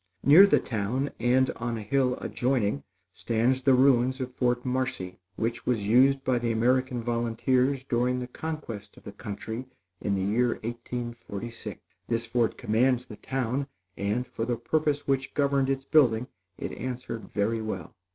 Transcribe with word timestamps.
Near 0.23 0.47
the 0.47 0.59
town, 0.59 1.11
and 1.19 1.51
on 1.57 1.77
a 1.77 1.83
hill 1.83 2.17
adjoining, 2.19 2.83
stands 3.13 3.61
the 3.61 3.75
ruins 3.75 4.19
of 4.19 4.33
Fort 4.33 4.65
Marcy, 4.65 5.19
which 5.35 5.67
was 5.67 5.85
used 5.85 6.23
by 6.23 6.39
the 6.39 6.51
American 6.51 7.03
Volunteers 7.03 7.83
during 7.83 8.17
the 8.17 8.25
conquest 8.25 8.97
of 8.97 9.03
the 9.03 9.11
country 9.11 9.67
in 10.01 10.15
the 10.15 10.23
year 10.23 10.53
1846. 10.63 11.81
This 12.07 12.25
fort 12.25 12.57
commands 12.57 13.05
the 13.05 13.17
town; 13.17 13.67
and, 13.95 14.25
for 14.25 14.43
the 14.43 14.57
purpose 14.57 15.07
which 15.07 15.35
governed 15.35 15.69
its 15.69 15.85
building 15.85 16.25
it 16.57 16.71
answered 16.71 17.29
very 17.29 17.61
well. 17.61 17.95